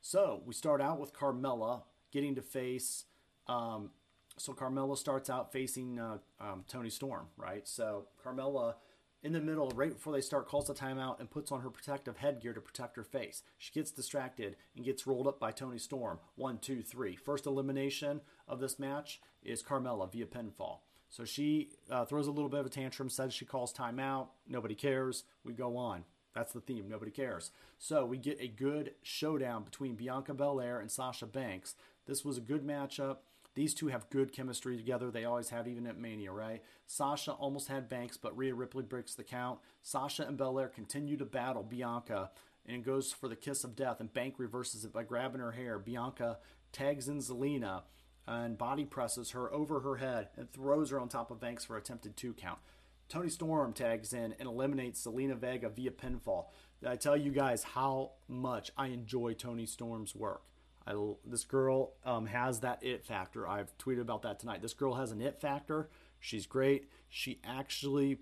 [0.00, 3.04] So we start out with Carmella getting to face.
[3.48, 3.90] Um,
[4.36, 7.66] so Carmella starts out facing uh, um, Toni Storm, right?
[7.66, 8.74] So Carmella,
[9.22, 12.18] in the middle, right before they start, calls the timeout and puts on her protective
[12.18, 13.42] headgear to protect her face.
[13.56, 16.18] She gets distracted and gets rolled up by Toni Storm.
[16.36, 17.16] One, two, three.
[17.16, 20.78] First elimination of this match is Carmella via pinfall.
[21.10, 24.28] So she uh, throws a little bit of a tantrum, says she calls timeout.
[24.46, 25.24] Nobody cares.
[25.42, 26.04] We go on.
[26.34, 26.88] That's the theme.
[26.88, 27.50] Nobody cares.
[27.78, 31.74] So we get a good showdown between Bianca Belair and Sasha Banks.
[32.06, 33.16] This was a good matchup.
[33.58, 35.10] These two have good chemistry together.
[35.10, 36.62] They always have, even at Mania, right?
[36.86, 39.58] Sasha almost had Banks, but Rhea Ripley breaks the count.
[39.82, 42.30] Sasha and Belair continue to battle Bianca
[42.66, 45.76] and goes for the kiss of death, and Bank reverses it by grabbing her hair.
[45.80, 46.38] Bianca
[46.70, 47.82] tags in Zelina
[48.28, 51.76] and body presses her over her head and throws her on top of Banks for
[51.76, 52.60] attempted two count.
[53.08, 56.44] Toni Storm tags in and eliminates Zelina Vega via pinfall.
[56.86, 60.42] I tell you guys how much I enjoy Toni Storm's work.
[60.88, 60.94] I,
[61.26, 63.46] this girl um, has that it factor.
[63.46, 64.62] I've tweeted about that tonight.
[64.62, 65.90] This girl has an it factor.
[66.18, 66.88] She's great.
[67.08, 68.18] She actually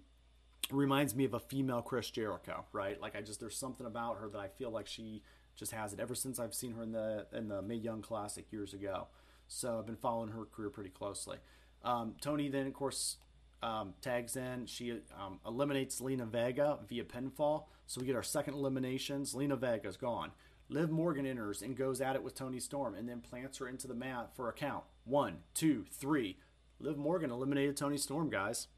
[0.70, 3.00] reminds me of a female Chris Jericho, right?
[3.00, 5.22] Like I just there's something about her that I feel like she
[5.55, 8.50] just has it ever since I've seen her in the in the Mae Young Classic
[8.50, 9.07] years ago.
[9.46, 11.38] So I've been following her career pretty closely.
[11.85, 13.16] Um, Toni then of course
[13.62, 14.66] um, tags in.
[14.66, 17.64] She um, eliminates Lena Vega via pinfall.
[17.87, 19.35] So we get our second eliminations.
[19.35, 20.33] Lena Vega's gone.
[20.68, 23.87] Liv Morgan enters and goes at it with Toni Storm and then plants her into
[23.87, 24.85] the mat for a count.
[25.05, 26.38] One, two, three.
[26.81, 28.68] Liv Morgan eliminated Toni Storm, guys,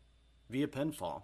[0.51, 1.23] via pinfall.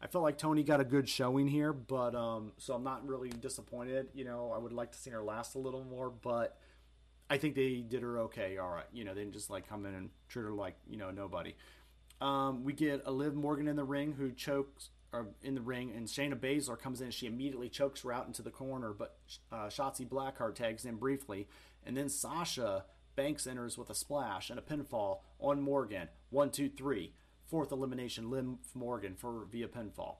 [0.00, 3.30] I felt like Toni got a good showing here, but um, so I'm not really
[3.30, 4.08] disappointed.
[4.12, 6.58] You know, I would like to see her last a little more, but
[7.30, 8.58] I think they did her okay.
[8.58, 10.98] All right, you know, they didn't just like come in and treat her like you
[10.98, 11.54] know nobody.
[12.20, 15.92] Um, we get a Liv Morgan in the ring who chokes or in the ring,
[15.96, 17.10] and Shayna Baszler comes in.
[17.10, 19.16] She immediately chokes her out into the corner, but
[19.52, 21.48] uh, Shotzi Blackheart tags in briefly,
[21.86, 22.84] and then Sasha
[23.16, 26.08] Banks enters with a splash and a pinfall on Morgan.
[26.30, 27.12] One, two, three.
[27.46, 30.16] Fourth elimination, Liv Morgan for via pinfall.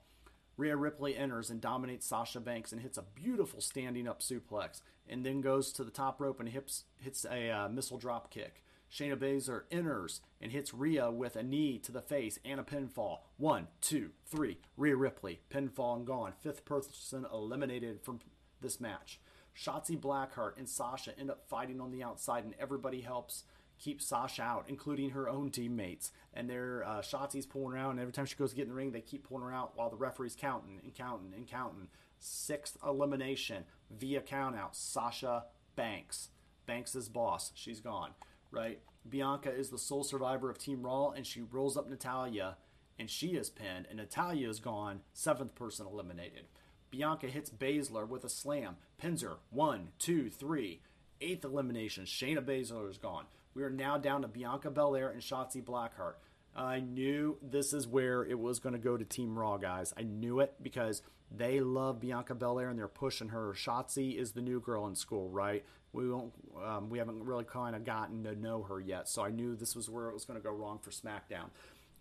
[0.56, 5.26] Rhea Ripley enters and dominates Sasha Banks and hits a beautiful standing up suplex, and
[5.26, 8.63] then goes to the top rope and hits hits a uh, missile drop kick.
[8.94, 13.18] Shayna Baszler enters and hits Rhea with a knee to the face and a pinfall.
[13.38, 14.58] One, two, three.
[14.76, 16.32] Rhea Ripley, pinfall and gone.
[16.40, 18.20] Fifth person eliminated from
[18.60, 19.18] this match.
[19.56, 23.42] Shotzi Blackheart and Sasha end up fighting on the outside, and everybody helps
[23.80, 26.12] keep Sasha out, including her own teammates.
[26.32, 28.68] And they're uh, Shotzi's pulling her out, and every time she goes to get in
[28.68, 31.88] the ring, they keep pulling her out while the referee's counting and counting and counting.
[32.20, 34.76] Sixth elimination via countout.
[34.76, 36.30] Sasha Banks.
[36.66, 37.50] Banks is boss.
[37.54, 38.10] She's gone.
[38.54, 38.80] Right.
[39.08, 42.56] Bianca is the sole survivor of Team Raw, and she rolls up Natalya,
[42.98, 45.00] and she is pinned, and Natalya is gone.
[45.12, 46.46] Seventh person eliminated.
[46.90, 49.36] Bianca hits Baszler with a slam, pins her.
[49.50, 50.80] One, two, three.
[51.20, 52.04] Eighth elimination.
[52.04, 53.24] Shayna Baszler is gone.
[53.54, 56.14] We are now down to Bianca Belair and Shotzi Blackheart.
[56.56, 59.92] I knew this is where it was going to go to Team Raw, guys.
[59.96, 61.02] I knew it because
[61.36, 63.52] they love Bianca Belair and they're pushing her.
[63.54, 65.64] Shotzi is the new girl in school, right?
[65.92, 66.32] We won't,
[66.64, 69.76] um, we haven't really kind of gotten to know her yet, so I knew this
[69.76, 71.50] was where it was going to go wrong for SmackDown.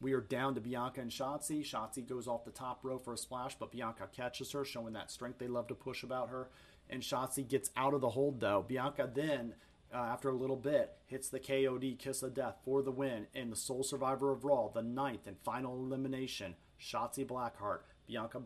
[0.01, 1.61] We are down to Bianca and Shotzi.
[1.63, 5.11] Shotzi goes off the top row for a splash, but Bianca catches her, showing that
[5.11, 6.49] strength they love to push about her.
[6.89, 8.65] And Shotzi gets out of the hold, though.
[8.67, 9.53] Bianca then
[9.93, 13.51] uh, after a little bit, hits the KOD Kiss of Death for the win and
[13.51, 17.81] the sole survivor of Raw, the ninth and final elimination, Shotzi Blackheart.
[18.13, 18.39] Bianca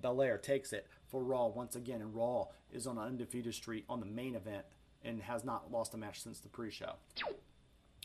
[0.00, 4.00] Belair takes it for Raw once again, and Raw is on an undefeated streak on
[4.00, 4.64] the main event
[5.04, 6.94] and has not lost a match since the pre-show.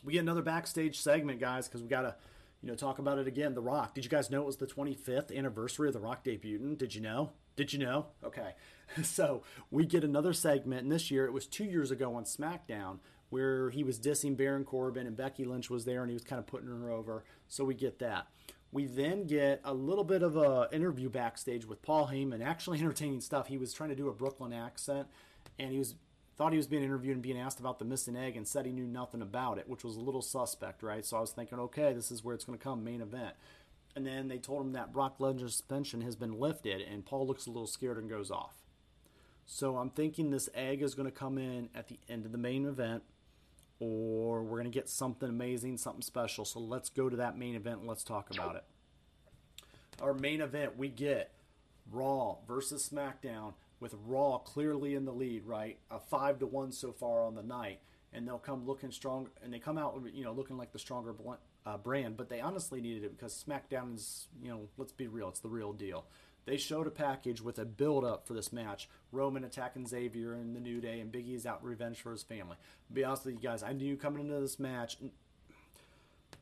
[0.03, 2.15] We get another backstage segment, guys, because we got to,
[2.61, 3.53] you know, talk about it again.
[3.53, 3.95] The Rock.
[3.95, 6.77] Did you guys know it was the 25th anniversary of The Rock debuting?
[6.77, 7.31] Did you know?
[7.55, 8.07] Did you know?
[8.23, 8.53] Okay.
[9.01, 12.99] So we get another segment, and this year it was two years ago on SmackDown
[13.29, 16.37] where he was dissing Baron Corbin and Becky Lynch was there and he was kind
[16.37, 17.23] of putting her over.
[17.47, 18.27] So we get that.
[18.75, 23.21] We then get a little bit of a interview backstage with Paul Heyman, actually entertaining
[23.21, 23.47] stuff.
[23.47, 25.07] He was trying to do a Brooklyn accent,
[25.57, 25.95] and he was
[26.37, 28.73] thought he was being interviewed and being asked about the missing egg, and said he
[28.73, 31.05] knew nothing about it, which was a little suspect, right?
[31.05, 33.35] So I was thinking, okay, this is where it's going to come, main event
[33.95, 37.45] and then they told him that Brock Lesnar's suspension has been lifted, and Paul looks
[37.45, 38.55] a little scared and goes off.
[39.45, 42.37] So I'm thinking this egg is going to come in at the end of the
[42.37, 43.03] main event,
[43.79, 46.45] or we're going to get something amazing, something special.
[46.45, 48.63] So let's go to that main event and let's talk about it.
[50.01, 51.31] Our main event, we get
[51.91, 55.77] Raw versus SmackDown with Raw clearly in the lead, right?
[55.91, 57.79] A five to one so far on the night,
[58.13, 61.13] and they'll come looking strong, and they come out, you know, looking like the stronger
[61.65, 65.29] uh, brand, but they honestly needed it because SmackDown is, you know, let's be real,
[65.29, 66.05] it's the real deal.
[66.45, 68.87] They showed a package with a build up for this match.
[69.11, 72.57] Roman attacking Xavier in the New Day, and Big E's out revenge for his family.
[72.91, 74.97] Be honest with you guys, I knew coming into this match,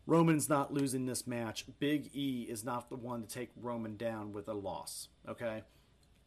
[0.06, 1.66] Roman's not losing this match.
[1.80, 5.08] Big E is not the one to take Roman down with a loss.
[5.28, 5.64] Okay,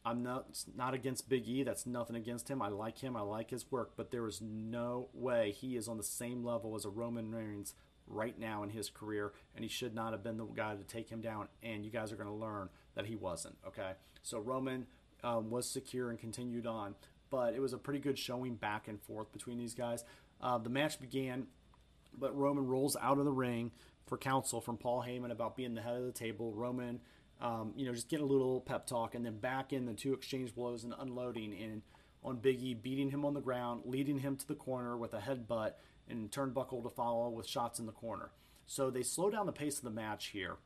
[0.03, 1.61] I'm not not against Big E.
[1.63, 2.61] That's nothing against him.
[2.61, 3.15] I like him.
[3.15, 6.75] I like his work, but there is no way he is on the same level
[6.75, 7.75] as a Roman Reigns
[8.07, 11.09] right now in his career, and he should not have been the guy to take
[11.09, 11.47] him down.
[11.61, 13.55] And you guys are going to learn that he wasn't.
[13.65, 13.91] Okay,
[14.23, 14.87] so Roman
[15.23, 16.95] um, was secure and continued on,
[17.29, 20.03] but it was a pretty good showing back and forth between these guys.
[20.41, 21.47] Uh, the match began,
[22.17, 23.71] but Roman rolls out of the ring
[24.07, 26.53] for counsel from Paul Heyman about being the head of the table.
[26.53, 26.99] Roman,
[27.39, 30.13] um, you know, just getting a little pep talk, and then back in the two
[30.13, 31.83] exchange blows and unloading and
[32.23, 35.73] on Biggie, beating him on the ground, leading him to the corner with a headbutt
[36.09, 38.31] and turnbuckle to follow with shots in the corner.
[38.65, 40.57] So they slow down the pace of the match here.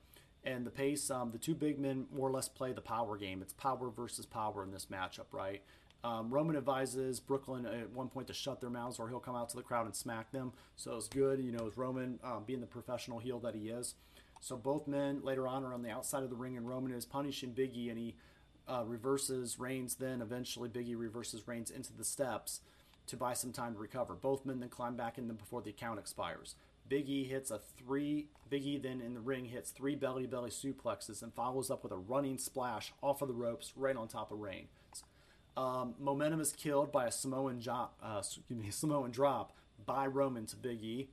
[0.43, 3.41] And the pace, um, the two big men more or less play the power game.
[3.41, 5.62] It's power versus power in this matchup, right?
[6.04, 9.49] Um, Roman advises Brooklyn at one point to shut their mouths, or he'll come out
[9.49, 10.54] to the crowd and smack them.
[10.75, 13.93] So it's good, you know, as Roman um, being the professional heel that he is.
[14.39, 17.06] So both men later on are on the outside of the ring, and Roman is
[17.06, 18.15] punishing Biggie, and he
[18.67, 19.95] uh, reverses Reigns.
[19.95, 22.62] Then eventually Biggie reverses Reigns into the steps
[23.06, 24.15] to buy some time to recover.
[24.15, 26.56] Both men then climb back in them before the count expires.
[26.91, 28.27] Biggie hits a three.
[28.51, 31.97] Biggie then in the ring hits three belly belly suplexes and follows up with a
[31.97, 34.67] running splash off of the ropes right on top of Reigns.
[35.56, 38.21] Um, momentum is killed by a Samoan, jo- uh,
[38.69, 39.54] Samoan drop
[39.86, 41.10] by Roman to Big E.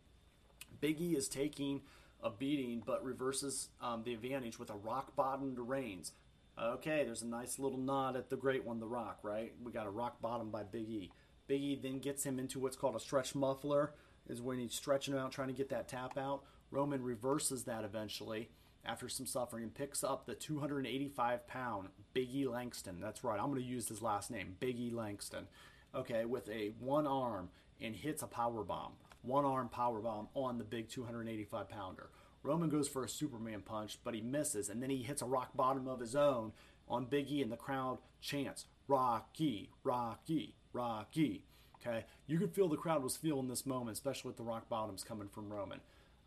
[0.80, 1.82] Big E is taking
[2.22, 6.12] a beating but reverses um, the advantage with a rock bottom to Reigns.
[6.60, 9.52] Okay, there's a nice little nod at the great one, The Rock, right?
[9.62, 11.12] We got a rock bottom by Big E.
[11.46, 13.92] Big E then gets him into what's called a stretch muffler,
[14.28, 16.42] is when he's stretching him out, trying to get that tap out.
[16.70, 18.50] Roman reverses that eventually
[18.84, 23.00] after some suffering and picks up the 285 pound Biggie Langston.
[23.00, 25.46] That's right, I'm going to use his last name, Biggie Langston.
[25.94, 30.58] Okay, with a one arm and hits a power bomb, one arm power bomb on
[30.58, 32.10] the big 285 pounder.
[32.42, 35.56] Roman goes for a Superman punch, but he misses, and then he hits a rock
[35.56, 36.52] bottom of his own
[36.88, 41.44] on Biggie, and the crowd chants Rocky, Rocky, Rocky.
[41.88, 45.02] Okay, you could feel the crowd was feeling this moment, especially with the rock bottoms
[45.04, 45.80] coming from Roman.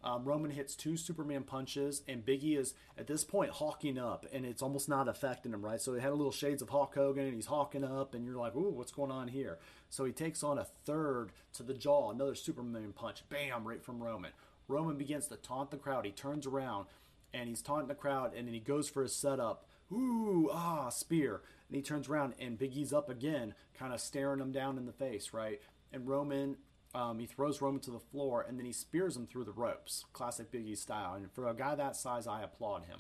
[0.04, 4.46] Um, Roman hits two Superman punches, and Biggie is at this point hulking up, and
[4.46, 5.80] it's almost not affecting him, right?
[5.80, 8.38] So he had a little shades of Hulk Hogan, and he's hulking up, and you're
[8.38, 9.60] like, "Ooh, what's going on here?"
[9.92, 14.02] So he takes on a third to the jaw, another Superman punch, bam, right from
[14.02, 14.32] Roman.
[14.68, 16.06] Roman begins to taunt the crowd.
[16.06, 16.88] He turns around,
[17.32, 19.66] and he's taunting the crowd, and then he goes for his setup.
[19.92, 24.52] Ooh, ah, spear, and he turns around, and Biggie's up again, kind of staring him
[24.52, 25.62] down in the face, right?
[25.92, 26.58] And Roman
[26.94, 30.06] um, he throws Roman to the floor and then he spears him through the ropes,
[30.14, 31.14] classic Biggie style.
[31.14, 33.00] And for a guy that size, I applaud him.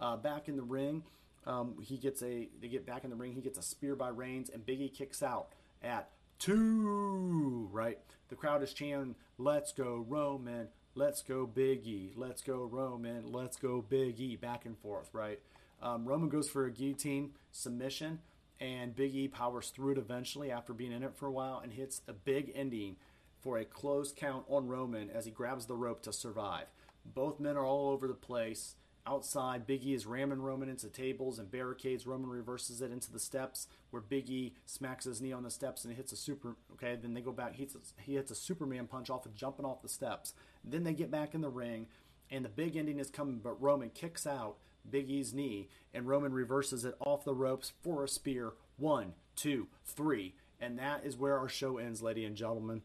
[0.00, 1.04] Uh, back in the ring,
[1.46, 2.48] um, he gets a.
[2.60, 3.32] They get back in the ring.
[3.32, 5.48] He gets a spear by Reigns, and Biggie kicks out
[5.82, 7.68] at two.
[7.70, 10.68] Right, the crowd is chanting, "Let's go Roman!
[10.94, 12.12] Let's go Biggie!
[12.16, 13.30] Let's go Roman!
[13.30, 15.10] Let's go Biggie!" Back and forth.
[15.12, 15.40] Right.
[15.82, 18.20] Um, Roman goes for a guillotine submission,
[18.60, 21.72] and Big E powers through it eventually after being in it for a while and
[21.72, 22.96] hits a big ending
[23.40, 26.66] for a close count on Roman as he grabs the rope to survive.
[27.04, 28.74] Both men are all over the place.
[29.06, 32.06] Outside, Big E is ramming Roman into tables and barricades.
[32.06, 35.86] Roman reverses it into the steps where Big E smacks his knee on the steps
[35.86, 36.56] and hits a super.
[36.74, 37.54] Okay, then they go back.
[37.54, 40.34] He hits, he hits a Superman punch off of jumping off the steps.
[40.62, 41.86] Then they get back in the ring,
[42.30, 46.84] and the big ending is coming, but Roman kicks out Biggie's knee, and Roman reverses
[46.84, 48.52] it off the ropes for a spear.
[48.76, 50.34] One, two, three.
[50.60, 52.82] And that is where our show ends, ladies and gentlemen.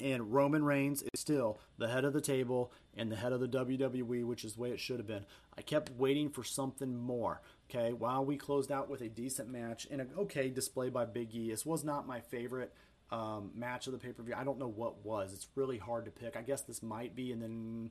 [0.00, 3.48] And Roman Reigns is still the head of the table and the head of the
[3.48, 5.24] WWE, which is the way it should have been.
[5.56, 7.40] I kept waiting for something more.
[7.70, 11.34] Okay, while we closed out with a decent match and an okay display by Big
[11.34, 12.74] E, this was not my favorite
[13.10, 14.34] um, match of the pay per view.
[14.36, 15.32] I don't know what was.
[15.32, 16.36] It's really hard to pick.
[16.36, 17.90] I guess this might be, and then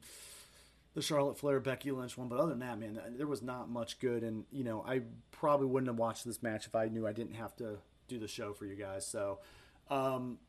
[0.95, 2.27] the Charlotte Flair Becky Lynch one.
[2.27, 4.23] But other than that, man, there was not much good.
[4.23, 7.35] And you know, I probably wouldn't have watched this match if I knew I didn't
[7.35, 7.77] have to
[8.07, 9.05] do the show for you guys.
[9.05, 9.39] So.
[9.87, 10.39] Um,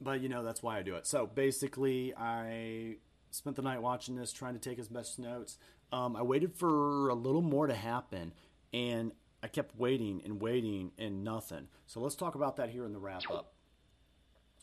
[0.00, 1.06] but you know that's why I do it.
[1.06, 2.96] So basically, I
[3.30, 5.58] spent the night watching this, trying to take as best notes.
[5.92, 8.32] Um, I waited for a little more to happen,
[8.72, 11.68] and I kept waiting and waiting and nothing.
[11.86, 13.54] So let's talk about that here in the wrap up.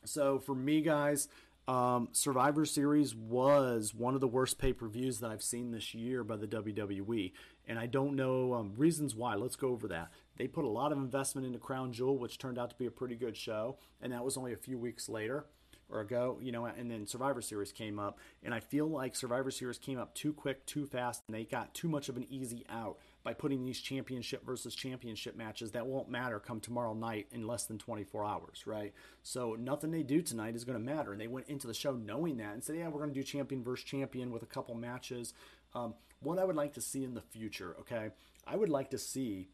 [0.06, 1.28] So for me, guys,
[1.72, 5.94] um, Survivor Series was one of the worst pay per views that I've seen this
[5.94, 7.32] year by the WWE,
[7.66, 9.36] and I don't know um, reasons why.
[9.36, 10.10] Let's go over that.
[10.36, 12.92] They put a lot of investment into Crown Jewel, which turned out to be a
[12.92, 15.46] pretty good show, and that was only a few weeks later
[15.90, 19.52] or ago, you know, and then Survivor Series came up, and I feel like Survivor
[19.52, 22.66] Series came up too quick, too fast, and they got too much of an easy
[22.70, 27.46] out by putting these championship versus championship matches that won't matter come tomorrow night in
[27.46, 28.94] less than 24 hours, right?
[29.22, 31.12] So nothing they do tonight is going to matter.
[31.12, 33.24] And they went into the show knowing that and said, yeah, we're going to do
[33.24, 35.34] champion versus champion with a couple matches.
[35.76, 38.10] Um, what I would like to see in the future, okay,
[38.48, 39.50] I would like to see,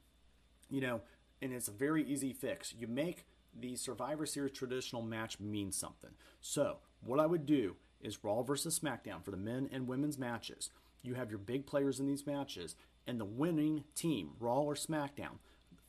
[0.70, 1.01] you know,
[1.41, 2.74] and it's a very easy fix.
[2.78, 3.26] You make
[3.57, 6.11] the Survivor Series traditional match mean something.
[6.41, 10.70] So, what I would do is Raw versus SmackDown for the men and women's matches.
[11.02, 12.76] You have your big players in these matches,
[13.06, 15.39] and the winning team, Raw or SmackDown,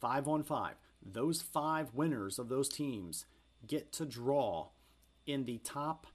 [0.00, 3.26] five on five, those five winners of those teams
[3.66, 4.68] get to draw
[5.26, 6.06] in the top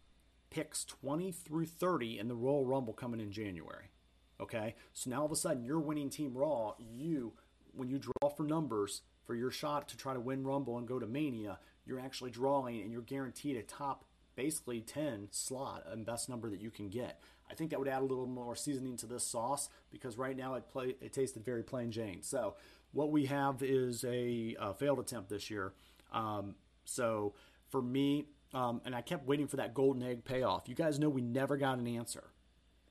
[0.50, 3.92] picks 20 through 30 in the Royal Rumble coming in January.
[4.40, 4.76] Okay?
[4.94, 7.34] So now all of a sudden, your winning team Raw, you,
[7.74, 11.00] when you draw for numbers for your shot to try to win Rumble and go
[11.00, 14.06] to Mania, you're actually drawing and you're guaranteed a top
[14.36, 17.20] basically 10 slot and best number that you can get.
[17.50, 20.56] I think that would add a little more seasoning to this sauce because right now
[20.56, 22.24] it play it tasted very plain Jane.
[22.24, 22.56] So
[22.92, 25.74] what we have is a, a failed attempt this year.
[26.12, 26.56] Um,
[26.86, 27.34] so
[27.70, 30.70] for me, um, and I kept waiting for that golden egg payoff.
[30.70, 32.26] You guys know we never got an answer,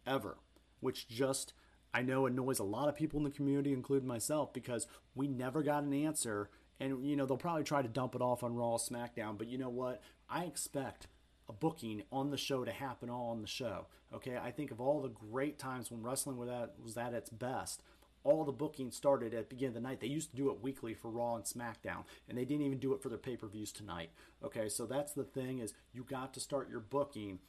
[0.06, 0.38] ever,
[0.80, 1.54] which just
[1.94, 5.62] I know annoys a lot of people in the community, including myself, because we never
[5.62, 6.50] got an answer.
[6.80, 9.58] And you know they'll probably try to dump it off on Raw, SmackDown, but you
[9.58, 10.02] know what?
[10.28, 11.06] I expect
[11.48, 13.86] a booking on the show to happen all on the show.
[14.14, 17.30] Okay, I think of all the great times when wrestling was at, was at its
[17.30, 17.82] best.
[18.24, 20.00] All the bookings started at the beginning of the night.
[20.00, 22.94] They used to do it weekly for Raw and SmackDown, and they didn't even do
[22.94, 24.10] it for their pay per views tonight.
[24.44, 27.40] Okay, so that's the thing is you got to start your booking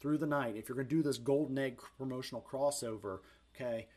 [0.00, 0.56] through the night.
[0.56, 3.18] If you're going to do this golden egg promotional crossover,
[3.56, 3.88] okay,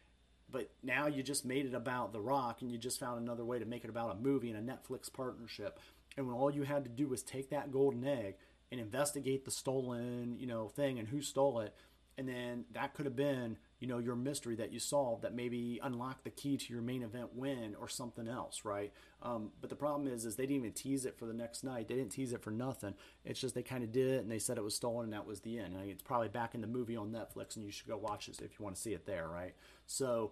[0.52, 3.60] but now you just made it about The Rock and you just found another way
[3.60, 5.80] to make it about a movie and a Netflix partnership.
[6.18, 8.36] And when all you had to do was take that golden egg
[8.76, 11.74] and investigate the stolen, you know, thing and who stole it.
[12.18, 15.80] And then that could have been, you know, your mystery that you solved that maybe
[15.84, 18.94] unlocked the key to your main event win or something else, right?
[19.22, 21.88] Um, but the problem is, is they didn't even tease it for the next night.
[21.88, 22.94] They didn't tease it for nothing.
[23.26, 25.26] It's just they kind of did it and they said it was stolen and that
[25.26, 25.76] was the end.
[25.88, 28.60] It's probably back in the movie on Netflix and you should go watch it if
[28.60, 29.54] you want to see it there, right?
[29.86, 30.32] So,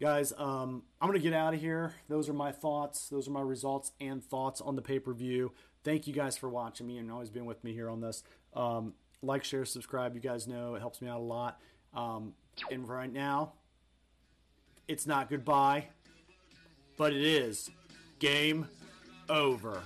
[0.00, 1.94] guys, um, I'm gonna get out of here.
[2.08, 3.08] Those are my thoughts.
[3.08, 5.52] Those are my results and thoughts on the pay per view
[5.84, 8.22] thank you guys for watching me and always being with me here on this.
[8.54, 10.14] Um, like, share, subscribe.
[10.14, 11.60] You guys know it helps me out a lot.
[11.94, 12.34] Um,
[12.70, 13.52] and right now,
[14.88, 15.86] it's not goodbye,
[16.96, 17.70] but it is
[18.18, 18.68] game
[19.28, 19.82] over.